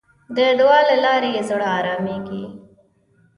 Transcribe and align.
د 0.35 0.37
دعا 0.59 0.79
له 0.89 0.95
لارې 1.03 1.45
زړه 1.49 1.67
آرامېږي. 1.79 2.43